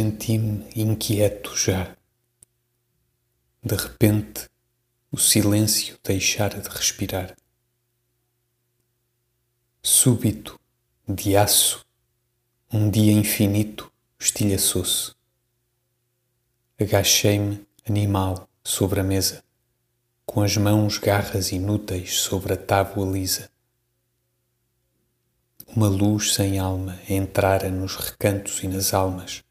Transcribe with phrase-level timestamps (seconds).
[0.00, 1.96] inquieto já.
[3.62, 4.48] De repente,
[5.10, 7.36] o silêncio deixara de respirar.
[9.82, 10.58] Súbito,
[11.06, 11.84] de aço,
[12.72, 15.12] um dia infinito estilhaçou-se.
[16.80, 19.44] Agachei-me, animal, sobre a mesa,
[20.24, 23.50] com as mãos garras inúteis sobre a tábua lisa.
[25.66, 29.42] Uma luz sem alma entrara nos recantos e nas almas,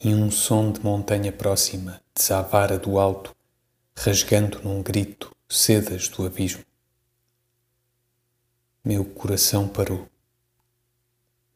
[0.00, 3.34] e um som de montanha próxima desavara do alto,
[3.96, 6.64] rasgando num grito sedas do abismo.
[8.84, 10.08] Meu coração parou.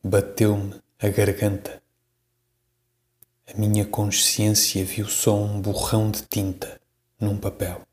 [0.02, 1.82] Bateu-me a garganta.
[3.46, 6.80] A minha consciência viu só um borrão de tinta
[7.18, 7.87] num papel.